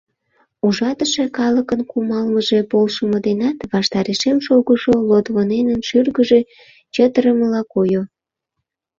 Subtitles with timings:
[0.65, 6.39] Ужатыше калыкын кумалмыже полшымо денат ваштарешем шогышо Лотвоненын шӱргыжӧ
[6.93, 8.01] чытырымыла койо.